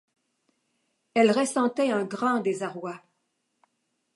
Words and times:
Elle 1.13 1.29
ressentait 1.29 1.91
un 1.91 2.05
grand 2.05 2.39
désarroi. 2.39 3.03